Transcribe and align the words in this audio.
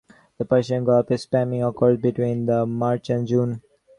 In 0.09 0.15
the 0.39 0.45
Persian 0.45 0.83
Gulf 0.83 1.09
spawning 1.19 1.61
occurs 1.61 1.99
between 1.99 2.47
March 2.67 3.11
and 3.11 3.27
June. 3.27 3.61